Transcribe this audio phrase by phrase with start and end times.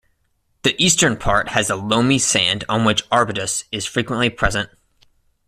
[0.63, 4.71] The eastern part has a loamy sand on which arbutus is frequently present.